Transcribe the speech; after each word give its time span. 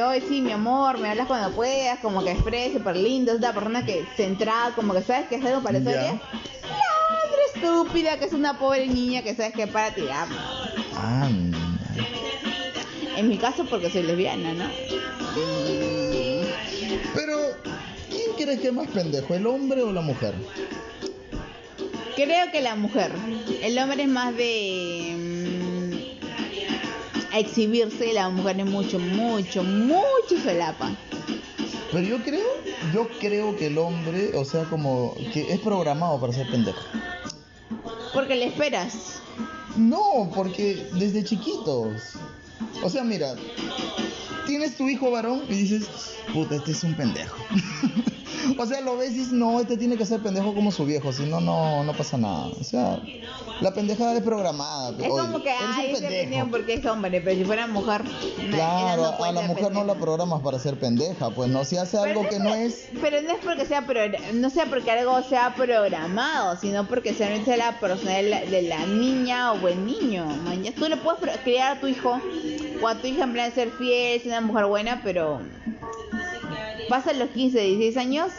de 0.00 0.06
hoy, 0.06 0.22
sí, 0.26 0.40
mi 0.40 0.52
amor, 0.52 0.98
me 0.98 1.10
hablas 1.10 1.26
cuando 1.26 1.54
puedas, 1.54 1.98
como 1.98 2.24
que 2.24 2.32
expresa, 2.32 2.78
súper 2.78 2.96
lindo, 2.96 3.32
es 3.32 3.38
una 3.38 3.52
persona 3.52 3.84
que 3.84 4.06
centrada, 4.16 4.74
como 4.74 4.94
que 4.94 5.02
sabes 5.02 5.28
que 5.28 5.36
es 5.36 5.44
algo 5.44 5.62
para 5.62 5.78
eso. 5.78 5.90
La 5.90 6.14
otra 7.26 7.42
estúpida, 7.54 8.18
que 8.18 8.24
es 8.24 8.32
una 8.32 8.58
pobre 8.58 8.86
niña 8.86 9.22
que 9.22 9.34
sabes 9.34 9.52
que 9.52 9.66
para 9.66 9.94
ti. 9.94 10.04
Anda. 10.96 11.58
En 13.16 13.28
mi 13.28 13.36
caso, 13.36 13.66
porque 13.66 13.90
soy 13.90 14.04
lesbiana, 14.04 14.54
¿no? 14.54 14.64
Pero, 17.14 17.36
¿quién 18.08 18.30
crees 18.38 18.60
que 18.60 18.68
es 18.68 18.72
más 18.72 18.88
pendejo, 18.88 19.34
el 19.34 19.46
hombre 19.46 19.82
o 19.82 19.92
la 19.92 20.00
mujer? 20.00 20.34
Creo 22.16 22.50
que 22.50 22.62
la 22.62 22.74
mujer. 22.74 23.12
El 23.62 23.78
hombre 23.78 24.04
es 24.04 24.08
más 24.08 24.34
de 24.34 25.09
mm, 27.30 27.36
exhibirse, 27.36 28.12
la 28.12 28.28
mujer 28.28 28.60
es 28.60 28.66
mucho, 28.66 28.98
mucho, 28.98 29.62
mucho 29.62 30.40
solapa. 30.42 30.94
Pero 31.92 32.06
yo 32.06 32.22
creo, 32.22 32.46
yo 32.94 33.08
creo 33.18 33.56
que 33.56 33.66
el 33.66 33.78
hombre, 33.78 34.36
o 34.36 34.44
sea, 34.44 34.64
como 34.64 35.14
que 35.32 35.52
es 35.52 35.58
programado 35.60 36.20
para 36.20 36.32
ser 36.32 36.48
pendejo. 36.48 36.80
Porque 38.12 38.36
le 38.36 38.46
esperas. 38.46 39.20
No, 39.76 40.30
porque 40.34 40.86
desde 40.94 41.24
chiquitos. 41.24 42.12
O 42.82 42.88
sea, 42.88 43.02
mira, 43.02 43.34
tienes 44.46 44.76
tu 44.76 44.88
hijo 44.88 45.10
varón 45.10 45.42
y 45.48 45.54
dices, 45.54 45.88
puta, 46.32 46.56
este 46.56 46.72
es 46.72 46.84
un 46.84 46.94
pendejo. 46.94 47.36
o 48.58 48.66
sea, 48.66 48.80
lo 48.80 48.96
ves 48.96 49.10
y 49.12 49.14
dices, 49.18 49.32
no, 49.32 49.60
este 49.60 49.76
tiene 49.76 49.96
que 49.96 50.06
ser 50.06 50.20
pendejo 50.20 50.54
como 50.54 50.70
su 50.72 50.84
viejo, 50.84 51.12
si 51.12 51.24
no, 51.24 51.40
no, 51.40 51.84
no 51.84 51.92
pasa 51.94 52.16
nada. 52.18 52.48
O 52.60 52.64
sea, 52.64 53.00
la 53.60 53.72
pendejada 53.74 54.14
es 54.14 54.22
programada. 54.22 54.90
Es 54.90 55.10
Oye, 55.10 55.22
como 55.22 55.42
que, 55.42 55.50
eres 55.50 55.62
un 55.62 55.74
ay, 55.74 55.90
ese 55.92 56.00
pendejo. 56.02 56.50
porque 56.50 56.74
es 56.74 56.86
hombre, 56.86 57.20
pero 57.20 57.36
si 57.36 57.44
fuera 57.44 57.66
mujer, 57.66 58.02
Claro, 58.50 59.02
no 59.18 59.24
a 59.24 59.32
la 59.32 59.42
mujer 59.42 59.72
no 59.72 59.84
la 59.84 59.94
programas 59.94 60.40
para 60.42 60.58
ser 60.58 60.76
pendeja, 60.78 61.30
pues 61.30 61.48
no, 61.50 61.64
si 61.64 61.76
hace 61.76 61.98
Pero 61.98 62.20
algo 62.20 62.28
que 62.28 62.38
no 62.38 62.54
es... 62.54 62.88
Pero 63.00 63.20
no 63.22 63.30
es 63.30 63.38
porque 63.44 63.66
sea 63.66 63.86
progra- 63.86 64.32
no 64.32 64.50
sea 64.50 64.66
porque 64.66 64.90
algo 64.90 65.22
sea 65.22 65.54
programado, 65.54 66.56
sino 66.60 66.86
porque 66.88 67.12
realmente 67.12 67.46
sea 67.46 67.56
la 67.56 67.78
personalidad 67.80 68.22
de 68.22 68.28
la, 68.30 68.50
de 68.50 68.62
la 68.62 68.86
niña 68.86 69.52
o 69.52 69.68
el 69.68 69.84
niño. 69.84 70.26
man. 70.26 70.62
Ya 70.62 70.72
Tú 70.72 70.88
le 70.88 70.96
puedes 70.96 71.20
pro- 71.20 71.32
criar 71.44 71.76
a 71.76 71.80
tu 71.80 71.86
hijo 71.86 72.20
o 72.82 72.88
a 72.88 72.94
tu 72.94 73.06
hija 73.06 73.24
en 73.24 73.32
plan 73.32 73.48
de 73.50 73.54
ser 73.54 73.70
fiel, 73.70 74.20
ser 74.20 74.30
una 74.32 74.40
mujer 74.40 74.66
buena, 74.66 75.00
pero 75.04 75.40
pasan 76.90 77.18
los 77.18 77.30
15, 77.30 77.58
16 77.58 77.96
años, 77.96 78.30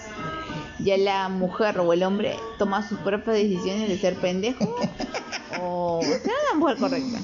ya 0.83 0.97
la 0.97 1.27
mujer 1.29 1.79
o 1.79 1.91
el 1.93 2.03
hombre 2.03 2.35
toma 2.59 2.87
sus 2.87 2.99
propias 2.99 3.37
decisiones 3.37 3.89
de 3.89 3.97
ser 3.97 4.15
pendejo 4.17 4.75
o 5.61 6.01
ser 6.03 6.21
una 6.51 6.59
mujer 6.59 6.77
correcta. 6.77 7.19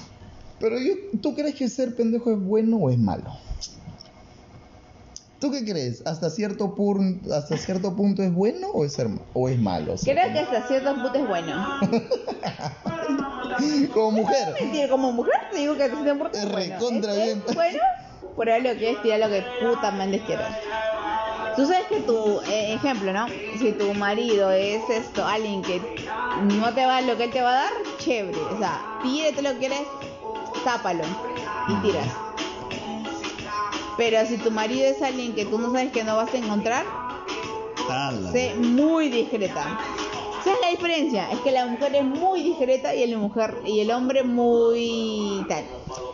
Pero 0.59 0.80
yo, 0.80 0.94
¿tú 1.22 1.36
crees 1.36 1.53
que 1.53 1.70
ser 1.70 1.95
pendejo 1.95 2.31
es 2.31 2.39
bueno 2.39 2.78
o 2.78 2.89
es 2.89 2.98
malo? 2.98 3.31
¿Tú 5.39 5.52
qué 5.52 5.64
crees? 5.64 6.02
¿Hasta 6.08 6.31
cierto, 6.31 6.73
pur- 6.73 7.22
hasta 7.31 7.58
cierto 7.58 7.95
punto 7.95 8.23
es 8.23 8.33
bueno 8.33 8.70
o 8.73 8.83
es, 8.86 8.94
ser- 8.94 9.08
o 9.33 9.50
es 9.50 9.59
malo? 9.59 9.94
Creo 10.03 10.33
que 10.33 10.39
hasta 10.39 10.67
cierto 10.67 10.95
punto 10.95 11.14
es 11.14 11.28
bueno. 11.28 11.80
como, 13.94 14.11
mujer. 14.11 14.55
mentir 14.61 14.89
como 14.89 15.11
mujer, 15.11 15.36
te 15.52 15.58
digo 15.59 15.75
que 15.75 15.83
hasta 15.83 16.02
cierto 16.02 16.23
punto 16.23 16.38
Es 16.39 16.52
bueno. 16.52 16.73
recontra 16.75 17.14
bien. 17.14 17.44
bueno, 17.53 17.80
por 18.36 18.50
ahí 18.50 18.64
lo 18.64 18.73
que 18.80 18.89
es 18.92 19.02
tirar 19.03 19.20
lo 19.20 19.30
que 19.30 19.44
puta 19.61 19.92
mandes 19.92 20.23
quieras. 20.23 20.55
Tú 21.58 21.66
sabes 21.66 21.88
que 21.88 22.02
tu 22.02 22.39
eh, 22.41 22.75
ejemplo, 22.75 23.11
¿no? 23.11 23.25
Si 23.58 23.72
tu 23.72 23.91
marido 23.95 24.52
es 24.52 24.88
esto, 24.91 25.25
alguien 25.25 25.64
que 25.64 25.81
no 26.44 26.72
te 26.72 26.86
va 26.86 26.97
a 26.97 27.02
dar 27.02 27.03
lo 27.05 27.17
que 27.17 27.23
él 27.23 27.31
te 27.31 27.41
va 27.41 27.49
a 27.49 27.64
dar, 27.64 27.72
chévere. 27.97 28.38
O 28.53 28.58
sea, 28.59 28.99
pídete 29.02 29.41
lo 29.41 29.53
que 29.53 29.58
quieres, 29.58 29.81
tápalo 30.64 31.03
y 31.67 31.73
tiras. 31.81 32.05
Pero 33.97 34.23
si 34.27 34.38
tu 34.38 34.52
marido 34.52 34.86
es 34.86 35.02
alguien 35.02 35.33
que 35.33 35.45
tú 35.45 35.58
no 35.58 35.72
sabes 35.72 35.91
que 35.91 36.03
no 36.03 36.16
vas 36.16 36.31
a 36.31 36.38
encontrar, 36.38 36.86
sé 38.31 38.53
muy 38.53 39.09
discreta. 39.09 39.80
¿Sabes 40.48 40.62
la 40.62 40.70
diferencia? 40.70 41.30
Es 41.30 41.40
que 41.42 41.52
la 41.52 41.66
mujer 41.66 41.94
es 41.94 42.06
muy 42.06 42.42
discreta 42.42 42.95
y 42.95 43.04
el 43.04 43.17
mujer 43.17 43.54
y 43.66 43.82
el 43.82 43.92
hombre 43.92 44.23
muy 44.23 45.45
tal. 45.49 45.66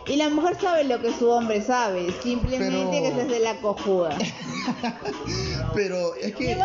Y 0.08 0.16
la 0.16 0.28
mujer 0.28 0.56
sabe 0.60 0.82
lo 0.82 1.00
que 1.00 1.12
su 1.12 1.30
hombre 1.30 1.62
sabe, 1.62 2.12
simplemente 2.20 3.00
Pero- 3.00 3.02
que 3.02 3.12
se 3.14 3.20
hace 3.28 3.38
la 3.38 3.60
cojuda. 3.60 4.18
Pero 5.74 6.16
es 6.16 6.34
que... 6.34 6.58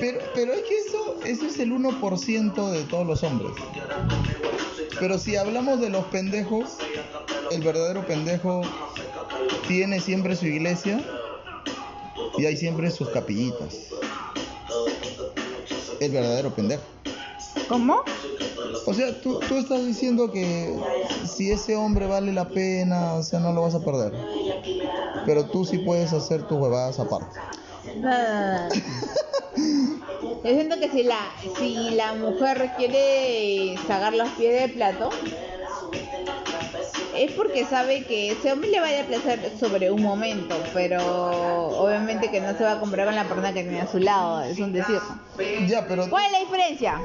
Pero, 0.00 0.18
pero 0.34 0.52
es 0.52 0.62
que 0.62 0.78
eso, 0.78 1.16
eso 1.24 1.46
es 1.46 1.58
el 1.60 1.72
1% 1.72 2.70
de 2.70 2.82
todos 2.82 3.06
los 3.06 3.22
hombres. 3.22 3.52
Pero 4.98 5.16
si 5.16 5.36
hablamos 5.36 5.80
de 5.80 5.90
los 5.90 6.04
pendejos, 6.06 6.78
el 7.52 7.62
verdadero 7.62 8.04
pendejo 8.04 8.62
tiene 9.68 10.00
siempre 10.00 10.34
su 10.34 10.46
iglesia 10.46 11.00
y 12.36 12.46
hay 12.46 12.56
siempre 12.56 12.90
sus 12.90 13.08
capillitas. 13.10 13.76
El 16.00 16.10
verdadero 16.10 16.50
pendejo. 16.50 16.82
¿Cómo? 17.68 18.02
O 18.86 18.94
sea, 18.94 19.20
tú, 19.20 19.40
tú 19.48 19.56
estás 19.56 19.84
diciendo 19.84 20.30
que 20.30 20.74
si 21.26 21.50
ese 21.50 21.76
hombre 21.76 22.06
vale 22.06 22.32
la 22.32 22.48
pena, 22.48 23.14
o 23.14 23.22
sea, 23.22 23.40
no 23.40 23.52
lo 23.52 23.62
vas 23.62 23.74
a 23.74 23.84
perder. 23.84 24.12
Pero 25.24 25.46
tú 25.46 25.64
sí 25.64 25.78
puedes 25.78 26.12
hacer 26.12 26.46
tus 26.46 26.58
huevadas 26.58 26.98
aparte. 27.00 27.38
Ah. 28.04 28.68
Yo 30.44 30.50
siento 30.52 30.78
que 30.78 30.88
si 30.90 31.02
la, 31.02 31.18
si 31.58 31.90
la 31.90 32.14
mujer 32.14 32.70
quiere 32.76 33.76
sacar 33.88 34.14
los 34.14 34.28
pies 34.30 34.60
del 34.60 34.72
plato, 34.72 35.10
es 37.16 37.32
porque 37.32 37.64
sabe 37.64 38.04
que 38.04 38.32
ese 38.32 38.52
hombre 38.52 38.70
le 38.70 38.80
va 38.80 38.86
a 38.86 39.04
placer 39.06 39.52
sobre 39.58 39.90
un 39.90 40.02
momento, 40.02 40.56
pero 40.72 40.98
obviamente 41.78 42.30
que 42.30 42.40
no 42.40 42.56
se 42.56 42.64
va 42.64 42.72
a 42.72 42.80
comprar 42.80 43.06
con 43.06 43.14
la 43.14 43.24
persona 43.24 43.52
que 43.52 43.62
tiene 43.62 43.80
a 43.80 43.86
su 43.86 43.98
lado, 43.98 44.42
es 44.42 44.58
un 44.58 44.72
decir. 44.72 45.00
Ya, 45.66 45.86
pero... 45.86 46.08
¿Cuál 46.08 46.26
es 46.26 46.32
la 46.32 46.38
diferencia? 46.40 47.00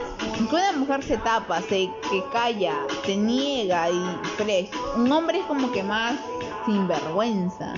Que 0.50 0.56
una 0.56 0.72
mujer 0.74 1.04
se 1.04 1.18
tapa, 1.18 1.62
se 1.62 1.90
que 2.10 2.24
calla, 2.32 2.76
se 3.06 3.16
niega 3.16 3.90
y 3.90 4.04
fresh. 4.38 4.70
Un 4.96 5.12
hombre 5.12 5.40
es 5.40 5.46
como 5.46 5.72
que 5.72 5.84
más 5.84 6.16
sinvergüenza. 6.66 7.74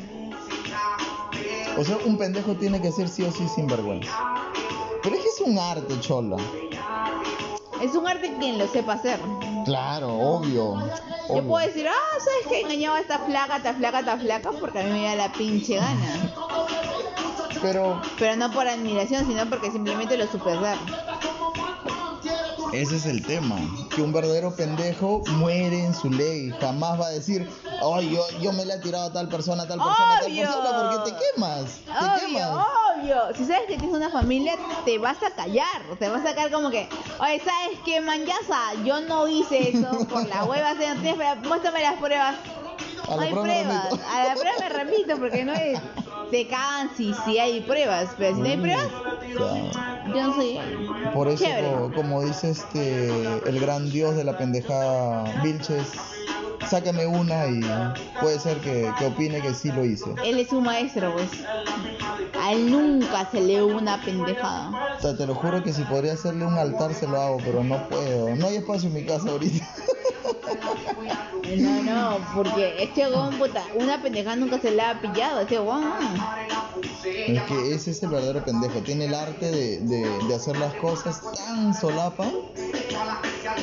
O 1.78 1.84
sea, 1.84 1.98
un 2.06 2.18
pendejo 2.18 2.54
tiene 2.56 2.82
que 2.82 2.92
ser 2.92 3.08
sí 3.10 3.24
o 3.24 3.32
sí 3.32 3.48
sinvergüenza. 3.48 4.12
Pero 5.02 5.16
es 5.16 5.22
que 5.22 5.30
es 5.30 5.42
un 5.42 5.58
arte, 5.58 6.00
chola. 6.00 6.38
Es 7.84 7.96
un 7.96 8.08
arte 8.08 8.34
quien 8.40 8.58
lo 8.58 8.68
sepa 8.68 8.94
hacer. 8.94 9.20
Claro, 9.66 10.08
obvio. 10.18 10.76
Yo 10.80 10.94
obvio. 11.28 11.48
puedo 11.48 11.68
decir, 11.68 11.88
ah, 11.88 12.18
¿sabes 12.20 12.48
que 12.50 12.62
engañaba 12.62 12.98
a 12.98 13.02
esta 13.02 13.20
flaca, 13.20 13.58
esta 13.58 13.74
flaca, 13.74 14.00
esta 14.00 14.18
flaca? 14.18 14.52
Porque 14.60 14.80
a 14.80 14.84
mí 14.84 14.92
me 14.92 15.04
da 15.04 15.16
la 15.16 15.32
pinche 15.34 15.76
gana. 15.76 16.34
Pero 17.62 18.02
Pero 18.18 18.36
no 18.38 18.52
por 18.52 18.68
admiración, 18.68 19.26
sino 19.28 19.46
porque 19.50 19.72
simplemente 19.72 20.18
lo 20.18 20.28
supe 20.28 20.52
hacer. 20.52 20.78
ese 22.74 22.96
es 22.96 23.06
el 23.06 23.26
tema. 23.26 23.58
Que 23.96 24.02
un 24.02 24.12
verdadero 24.14 24.56
pendejo 24.56 25.22
muere 25.32 25.86
en 25.86 25.94
su 25.94 26.10
ley. 26.10 26.52
Jamás 26.60 27.00
va 27.00 27.08
a 27.08 27.12
decir, 27.12 27.50
ay, 27.96 28.10
yo, 28.16 28.26
yo 28.40 28.52
me 28.54 28.66
le 28.66 28.76
he 28.76 28.80
tirado 28.80 29.06
a 29.06 29.14
tal 29.14 29.28
persona, 29.30 29.64
a 29.64 29.68
tal 29.68 29.78
persona, 29.78 30.16
a 30.16 30.20
tal 30.22 30.32
Obvio. 30.32 30.44
persona, 30.48 30.90
porque 31.00 31.12
te 31.12 31.18
quemas. 31.36 31.66
Te 31.86 31.92
Obvio, 31.92 32.28
quemas. 32.28 32.66
Obvio. 32.98 33.16
Si 33.36 33.46
sabes 33.46 33.64
que 33.68 33.78
tienes 33.78 33.96
una 33.96 34.10
familia, 34.10 34.56
te 34.86 34.98
vas 34.98 35.22
a 35.24 35.32
callar. 35.32 35.82
Te 36.00 36.10
vas 36.10 36.22
a 36.22 36.30
sacar 36.30 36.52
como 36.52 36.70
que, 36.70 36.88
oye, 37.20 37.40
¿sabes 37.44 37.80
qué, 37.86 38.02
manyaza? 38.02 38.74
Yo 38.84 39.02
no 39.02 39.28
hice 39.28 39.70
eso 39.70 40.08
por 40.08 40.28
la 40.28 40.44
hueva. 40.46 40.74
pruebas, 40.76 41.38
muéstrame 41.44 41.82
las 41.82 41.96
pruebas. 41.96 42.36
A 43.08 43.16
la 43.18 43.24
hay 43.24 43.32
prueba 43.32 43.48
pruebas. 43.90 44.00
A 44.14 44.24
la 44.26 44.34
prueba 44.34 44.52
me 44.60 44.70
repito 44.70 45.18
porque 45.18 45.44
no 45.46 45.54
es. 45.54 45.80
Te 46.32 46.48
cagan 46.48 46.90
si, 46.96 47.14
si 47.26 47.38
hay 47.38 47.62
pruebas. 47.62 48.10
Pero 48.18 48.36
si 48.36 48.42
no 48.42 48.48
hay 48.48 48.58
pruebas, 48.58 48.88
Claro. 49.36 49.72
yo 50.14 50.24
no 50.28 50.36
soy. 50.36 50.60
Por 51.14 51.28
eso, 51.28 51.44
Chévere. 51.44 51.70
como 51.96 52.22
dice 52.24 52.52
este, 52.52 53.08
el 53.48 53.60
gran 53.60 53.90
dios 53.92 54.16
de 54.16 54.24
la 54.24 54.38
pendejada 54.38 55.42
Vilches, 55.44 55.92
sácame 56.70 57.06
una 57.06 57.48
y 57.48 57.62
puede 58.20 58.40
ser 58.40 58.58
que, 58.60 58.92
que 58.98 59.06
opine 59.06 59.42
que 59.42 59.54
sí 59.54 59.72
lo 59.72 59.84
hice. 59.86 60.06
Él 60.24 60.40
es 60.40 60.52
un 60.52 60.64
maestro, 60.64 61.14
pues. 61.14 61.30
A 62.42 62.52
él 62.54 62.72
nunca 62.72 63.30
se 63.32 63.42
le 63.42 63.64
una 63.64 64.02
pendejada. 64.02 64.96
O 64.98 65.02
sea, 65.02 65.16
te 65.16 65.26
lo 65.26 65.36
juro 65.36 65.64
que 65.64 65.72
si 65.72 65.84
podría 65.84 66.14
hacerle 66.14 66.46
un 66.46 66.58
altar 66.58 66.94
se 66.94 67.08
lo 67.08 67.22
hago, 67.22 67.38
pero 67.44 67.64
no 67.64 67.88
puedo. 67.90 68.36
No 68.36 68.48
hay 68.48 68.58
espacio 68.58 68.88
en 68.90 68.96
mi 68.96 69.06
casa 69.06 69.30
ahorita. 69.30 69.66
No, 71.58 71.84
no, 71.84 72.18
porque 72.36 72.82
este 72.82 73.06
huevón, 73.06 73.38
puta, 73.38 73.64
una 73.76 74.02
pendejada 74.02 74.36
nunca 74.38 74.60
se 74.60 74.72
le 74.72 74.82
ha 74.82 75.00
pillado. 75.00 75.42
Este 75.42 75.60
huevón. 75.60 75.84
Es 77.06 77.42
que 77.44 77.74
ese 77.76 77.92
es 77.92 78.04
el 78.04 78.10
verdadero 78.10 78.44
pendejo. 78.44 78.80
Tiene 78.80 79.06
el 79.06 79.14
arte 79.14 79.52
de, 79.52 79.80
de, 79.80 80.26
de 80.28 80.36
hacer 80.36 80.58
las 80.58 80.74
cosas 80.76 81.22
tan 81.36 81.74
solapa 81.74 82.26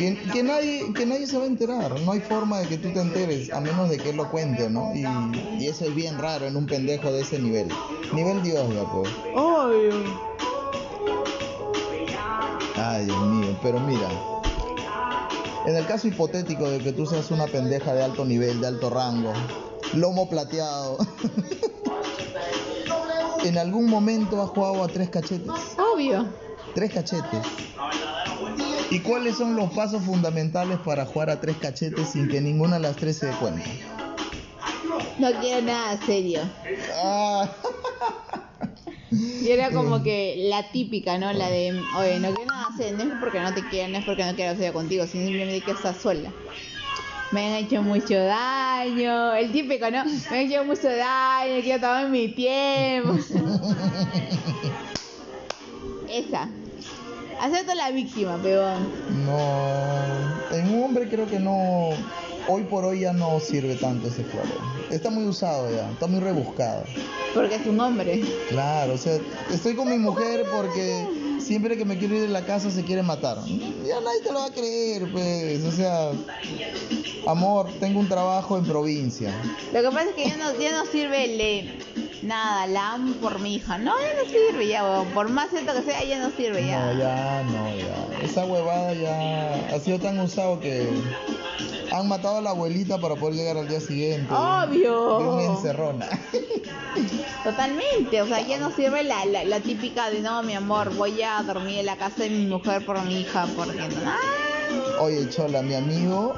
que, 0.01 0.17
que, 0.33 0.43
nadie, 0.43 0.93
que 0.95 1.05
nadie 1.05 1.27
se 1.27 1.37
va 1.37 1.45
a 1.45 1.47
enterar. 1.47 2.01
No 2.01 2.13
hay 2.13 2.21
forma 2.21 2.59
de 2.61 2.69
que 2.69 2.79
tú 2.79 2.91
te 2.91 3.01
enteres, 3.01 3.53
a 3.53 3.61
menos 3.61 3.91
de 3.91 3.99
que 3.99 4.11
él 4.11 4.17
lo 4.17 4.31
cuente, 4.31 4.71
¿no? 4.71 4.95
Y, 4.95 5.05
y 5.63 5.67
eso 5.67 5.85
es 5.85 5.95
bien 5.95 6.19
raro 6.19 6.47
en 6.47 6.57
un 6.57 6.67
pendejo 6.67 7.13
de 7.13 7.21
ese 7.21 7.39
nivel. 7.39 7.69
Nivel 8.13 8.43
Dios, 8.43 8.67
ya 8.75 8.85
pues. 8.91 9.11
Obvio. 9.35 9.93
Ay, 12.77 13.05
Dios 13.05 13.27
mío, 13.27 13.59
pero 13.63 13.79
mira. 13.81 14.09
En 15.67 15.77
el 15.77 15.87
caso 15.87 16.09
hipotético 16.09 16.71
de 16.71 16.79
que 16.79 16.93
tú 16.93 17.05
seas 17.05 17.31
una 17.31 17.47
pendeja 17.47 17.93
de 17.93 18.03
alto 18.03 18.25
nivel, 18.25 18.63
de 18.63 18.69
alto 18.69 18.89
rango, 18.89 19.35
lomo 19.93 20.29
plateado, 20.31 20.97
¿En 23.45 23.57
algún 23.57 23.87
momento 23.89 24.43
has 24.43 24.51
jugado 24.51 24.85
a 24.85 24.89
tres 24.89 25.09
cachetes? 25.09 25.51
Obvio. 25.79 26.27
Tres 26.75 26.93
cachetes. 26.93 27.41
¿Y 28.91 28.99
cuáles 29.01 29.37
son 29.37 29.55
los 29.55 29.71
pasos 29.73 30.03
fundamentales 30.05 30.79
para 30.81 31.07
jugar 31.07 31.31
a 31.31 31.41
tres 31.41 31.57
cachetes 31.59 32.09
sin 32.11 32.29
que 32.29 32.41
ninguna 32.41 32.75
de 32.77 32.83
las 32.83 32.97
tres 32.97 33.19
se 33.19 33.27
dé 33.27 33.33
cuenta? 33.35 33.63
No 35.19 35.31
quiero 35.41 35.63
nada 35.63 35.97
serio. 36.05 36.41
Ah. 37.03 37.49
Y 39.13 39.51
era 39.51 39.71
como 39.71 40.03
que 40.03 40.47
la 40.49 40.71
típica, 40.73 41.19
¿no? 41.19 41.33
La 41.33 41.49
de, 41.51 41.81
oye, 41.97 42.19
no 42.19 42.35
quiero 42.35 42.51
nada 42.51 42.69
serio. 42.77 42.97
No 42.97 43.13
es 43.13 43.21
porque 43.21 43.41
no 43.41 43.55
te 43.55 43.63
quiero, 43.69 43.93
no 43.93 43.99
es 43.99 44.05
porque 44.05 44.25
no 44.25 44.35
quiero 44.35 44.57
serio 44.57 44.73
contigo, 44.73 45.07
sino 45.07 45.25
simplemente 45.27 45.65
que 45.65 45.71
estás 45.71 45.97
sola. 45.99 46.33
Me 47.31 47.47
han 47.47 47.65
hecho 47.65 47.83
mucho 47.83 48.15
daño. 48.15 49.35
El 49.35 49.53
típico, 49.53 49.89
¿no? 49.91 50.05
Me 50.05 50.39
han 50.39 50.47
hecho 50.47 50.65
mucho 50.65 50.89
daño, 50.89 51.63
quiero 51.63 51.81
tomar 51.81 52.09
mi 52.09 52.29
tiempo. 52.29 53.15
Esa. 56.09 56.49
Acepto 57.41 57.75
la 57.75 57.91
víctima, 57.91 58.37
peón. 58.43 58.87
No, 59.25 60.55
en 60.55 60.75
un 60.75 60.85
hombre 60.85 61.09
creo 61.09 61.27
que 61.27 61.41
no, 61.41 61.91
hoy 62.49 62.65
por 62.65 62.85
hoy 62.85 63.01
ya 63.01 63.15
no 63.15 63.41
sirve 63.41 63.77
tanto 63.77 64.09
ese 64.09 64.25
florero. 64.25 64.61
Está 64.91 65.09
muy 65.09 65.25
usado 65.25 65.75
ya, 65.75 65.91
está 65.91 66.07
muy 66.07 66.21
rebuscado. 66.21 66.85
Porque 67.33 67.55
es 67.55 67.67
un 67.67 67.81
hombre. 67.81 68.23
Claro, 68.51 68.93
o 68.93 68.99
sea, 68.99 69.19
estoy 69.51 69.75
con 69.75 69.89
mi 69.89 69.97
mujer 69.97 70.45
porque 70.55 71.07
siempre 71.41 71.79
que 71.79 71.87
me 71.87 71.97
quiero 71.97 72.17
ir 72.17 72.23
de 72.23 72.29
la 72.29 72.45
casa 72.45 72.71
se 72.71 72.85
quiere 72.85 73.03
matar. 73.03 73.39
Ya 73.87 74.01
nadie 74.01 74.21
te 74.23 74.33
lo 74.33 74.41
va 74.41 74.47
a 74.47 74.53
creer, 74.53 75.11
pues, 75.11 75.65
o 75.65 75.73
sea, 75.73 76.11
amor, 77.27 77.71
tengo 77.81 78.01
un 78.01 78.09
trabajo 78.09 78.59
en 78.59 78.65
provincia. 78.67 79.33
Lo 79.73 79.81
que 79.81 79.89
pasa 79.89 80.11
es 80.11 80.15
que 80.15 80.27
ya 80.27 80.37
no, 80.37 80.61
ya 80.61 80.73
no 80.73 80.85
sirve 80.85 81.25
el 81.25 81.39
de, 81.39 82.10
nada, 82.23 82.67
la 82.67 82.93
amo 82.93 83.15
por 83.15 83.39
mi 83.41 83.57
hija. 83.57 83.79
No, 83.79 83.95
ya 84.01 84.23
no 84.23 84.31
sirve 84.31 84.69
ya, 84.69 84.85
weón. 84.85 85.09
Por 85.09 85.29
más 85.29 85.51
cierto 85.51 85.73
que 85.75 85.83
sea, 85.83 86.05
ya 86.05 86.19
no 86.19 86.31
sirve 86.31 86.67
ya. 86.67 86.93
No, 86.93 86.99
ya, 86.99 87.43
no, 87.45 87.77
ya. 87.77 88.25
Esa 88.25 88.45
huevada 88.45 88.93
ya 88.95 89.75
ha 89.75 89.79
sido 89.81 89.99
tan 89.99 90.19
usado 90.19 90.61
que 90.61 90.89
han 91.93 92.09
matado 92.09 92.39
a 92.39 92.41
la 92.41 92.51
abuelita 92.51 92.99
para 92.99 93.17
poder 93.17 93.35
llegar 93.37 93.57
al 93.57 93.69
día 93.69 93.81
siguiente. 93.81 94.33
Obvio. 94.33 95.19
De 95.19 95.25
una 95.25 95.45
encerrona. 95.45 96.09
Totalmente, 97.45 98.21
o 98.21 98.27
sea, 98.27 98.41
ya 98.47 98.59
no 98.59 98.71
sirve 98.71 99.03
la, 99.03 99.25
la, 99.25 99.45
la 99.45 99.61
típica 99.61 100.11
de 100.11 100.21
no, 100.21 100.43
mi 100.43 100.55
amor, 100.55 100.95
voy 100.95 101.23
a 101.23 101.43
dormir 101.43 101.79
en 101.79 101.87
la 101.87 101.97
casa 101.97 102.25
de 102.25 102.31
mi 102.31 102.47
mujer 102.47 102.85
por 102.85 103.03
mi 103.03 103.21
hija, 103.21 103.47
porque 103.57 103.79
no. 103.79 103.97
Ah, 104.05 104.50
Oye, 105.01 105.29
Chola, 105.31 105.63
mi 105.63 105.75
amigo, 105.75 106.35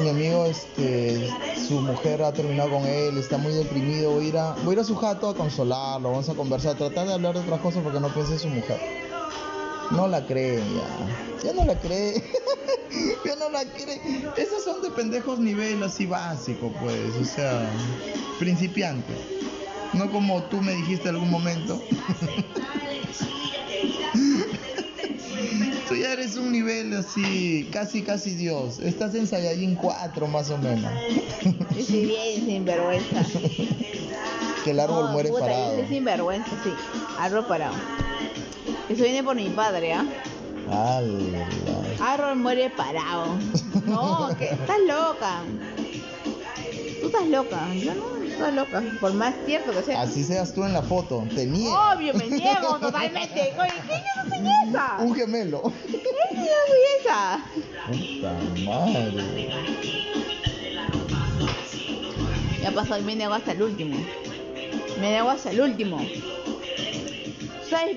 mi 0.00 0.08
amigo, 0.08 0.46
este, 0.46 1.28
su 1.66 1.80
mujer 1.80 2.22
ha 2.22 2.32
terminado 2.32 2.70
con 2.70 2.86
él, 2.86 3.18
está 3.18 3.36
muy 3.36 3.52
deprimido, 3.52 4.12
voy 4.12 4.24
a 4.24 4.28
ir 4.28 4.38
a, 4.38 4.52
voy 4.64 4.76
a, 4.76 4.78
ir 4.80 4.84
su 4.84 4.96
jato 4.96 5.28
a 5.28 5.34
consolarlo, 5.34 6.10
vamos 6.10 6.28
a 6.28 6.34
conversar, 6.34 6.76
tratar 6.76 7.06
de 7.06 7.14
hablar 7.14 7.34
de 7.34 7.40
otras 7.40 7.60
cosas 7.60 7.82
porque 7.82 8.00
no 8.00 8.08
piense 8.08 8.34
en 8.34 8.38
su 8.38 8.48
mujer. 8.48 8.80
No 9.90 10.06
la 10.06 10.26
creen 10.26 10.62
ya, 10.74 11.48
ya 11.48 11.52
no 11.52 11.64
la 11.64 11.78
cree, 11.78 12.14
ya 13.24 13.36
no 13.36 13.50
la 13.50 13.64
cree. 13.64 14.00
Esos 14.36 14.64
son 14.64 14.82
de 14.82 14.90
pendejos 14.90 15.38
nivel 15.38 15.82
así 15.82 16.06
básico, 16.06 16.72
pues, 16.80 17.14
o 17.20 17.24
sea, 17.24 17.70
principiante. 18.38 19.12
No 19.92 20.10
como 20.10 20.42
tú 20.44 20.60
me 20.60 20.72
dijiste 20.74 21.08
en 21.08 21.14
algún 21.16 21.30
momento. 21.30 21.80
Tú 25.88 25.94
ya 25.94 26.12
eres 26.12 26.36
un 26.36 26.52
nivel 26.52 26.94
así, 26.94 27.66
casi 27.72 28.02
casi 28.02 28.34
Dios. 28.34 28.78
Estás 28.78 29.14
en 29.14 29.26
Saiyajin 29.26 29.74
4 29.74 30.26
más 30.28 30.50
o 30.50 30.58
menos. 30.58 30.92
Soy 31.86 32.04
bien 32.04 32.44
sinvergüenza. 32.44 33.24
que 34.64 34.70
el 34.70 34.80
árbol 34.80 35.06
No, 35.06 35.12
muere 35.12 35.30
puta, 35.30 35.40
parado. 35.46 35.72
Yo 35.72 35.80
soy 35.80 35.88
sinvergüenza, 35.88 36.50
sí. 36.62 36.70
Árbol 37.18 37.46
parado. 37.46 37.74
Eso 38.90 39.02
viene 39.02 39.24
por 39.24 39.34
mi 39.36 39.48
padre, 39.48 39.94
¿ah? 39.94 40.04
Ala. 40.70 41.48
Árbol 42.00 42.36
muere 42.36 42.68
parado. 42.68 43.38
No, 43.86 44.28
que 44.36 44.44
estás 44.44 44.78
loca. 44.86 45.42
Tú 47.00 47.06
estás 47.06 47.26
loca. 47.28 47.74
Yo 47.74 47.94
no, 47.94 48.17
estás 48.38 48.54
loca. 48.54 48.82
Por 49.00 49.12
más 49.14 49.34
cierto 49.44 49.72
que 49.72 49.82
sea. 49.82 50.00
Así 50.02 50.24
seas 50.24 50.52
tú 50.54 50.64
en 50.64 50.72
la 50.72 50.82
foto, 50.82 51.26
te 51.34 51.44
niego. 51.44 51.76
Obvio, 51.94 52.14
me 52.14 52.28
niego 52.28 52.78
totalmente. 52.78 53.52
Oye, 53.58 53.72
¿qué 53.88 54.30
soy 54.30 54.46
esa? 54.68 54.96
Un 55.00 55.14
gemelo. 55.14 55.72
¿Qué 55.86 56.02
soy 56.02 56.80
esa? 57.00 57.44
Puta 57.86 58.32
madre. 58.64 59.50
Ya 62.62 62.70
pasó 62.72 63.00
me 63.02 63.16
niego 63.16 63.34
hasta 63.34 63.52
el 63.52 63.62
último. 63.62 63.96
Me 65.00 65.10
niego 65.10 65.30
hasta 65.30 65.50
el 65.50 65.60
último. 65.60 66.00
¿Sabes 67.68 67.96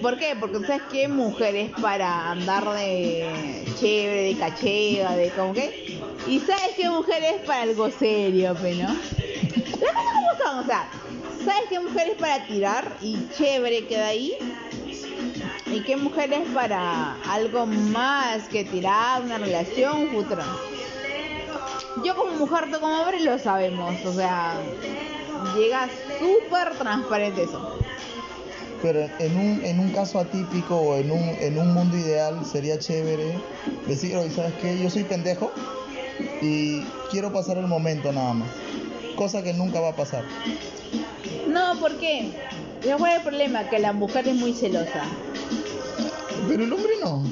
por 0.00 0.18
qué? 0.18 0.34
Porque 0.38 0.60
sabes 0.66 0.82
que 0.90 1.08
mujeres 1.08 1.70
para 1.82 2.30
andar 2.30 2.70
de 2.70 3.64
chévere, 3.78 4.22
de 4.22 4.36
cachega, 4.36 5.16
de 5.16 5.30
como 5.30 5.52
que. 5.52 5.98
Y 6.26 6.38
sabes 6.40 6.72
qué 6.76 6.88
mujeres 6.88 7.34
para 7.46 7.62
algo 7.62 7.90
serio, 7.90 8.54
pe, 8.54 8.74
¿no? 8.76 8.94
Las 9.80 9.92
cosas 9.92 10.12
como 10.12 10.44
son, 10.44 10.58
o 10.58 10.66
sea, 10.66 10.88
¿sabes 11.44 11.62
qué 11.68 11.80
mujeres 11.80 12.14
para 12.18 12.46
tirar 12.46 12.96
y 13.00 13.18
chévere 13.36 13.86
queda 13.86 14.08
ahí? 14.08 14.32
¿Y 15.72 15.80
qué 15.82 15.96
mujeres 15.96 16.40
para 16.52 17.14
algo 17.30 17.66
más 17.66 18.48
que 18.48 18.64
tirar, 18.64 19.22
una 19.22 19.38
relación, 19.38 20.08
un? 20.08 20.42
Yo 22.04 22.14
como 22.16 22.32
mujer, 22.32 22.70
tú 22.72 22.80
como 22.80 23.00
hombre 23.00 23.20
lo 23.20 23.38
sabemos, 23.38 23.94
o 24.04 24.12
sea, 24.12 24.58
llega 25.56 25.88
súper 26.18 26.76
transparente 26.76 27.44
eso. 27.44 27.60
Pero 28.82 29.08
en 29.18 29.36
un, 29.36 29.64
en 29.64 29.78
un 29.78 29.90
caso 29.90 30.18
atípico 30.18 30.76
o 30.76 30.96
en 30.96 31.10
un, 31.10 31.36
en 31.40 31.58
un 31.58 31.74
mundo 31.74 31.96
ideal 31.96 32.44
sería 32.44 32.78
chévere 32.78 33.38
decir, 33.86 34.16
oye, 34.16 34.30
¿sabes 34.30 34.54
qué? 34.60 34.78
Yo 34.82 34.88
soy 34.88 35.04
pendejo 35.04 35.52
y 36.40 36.82
quiero 37.10 37.32
pasar 37.32 37.58
el 37.58 37.66
momento 37.66 38.10
nada 38.10 38.32
más. 38.32 38.48
Cosa 39.20 39.42
que 39.42 39.52
nunca 39.52 39.80
va 39.80 39.90
a 39.90 39.94
pasar. 39.94 40.24
No, 41.46 41.78
¿por 41.78 41.98
qué? 41.98 42.30
¿Cuál 42.96 43.12
es 43.12 43.18
el 43.18 43.22
problema? 43.22 43.68
Que 43.68 43.78
la 43.78 43.92
mujer 43.92 44.26
es 44.26 44.34
muy 44.34 44.54
celosa. 44.54 45.02
Pero 46.48 46.64
el 46.64 46.72
hombre 46.72 46.92
no. 47.02 47.22